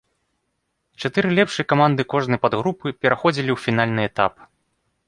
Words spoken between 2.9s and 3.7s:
пераходзілі ў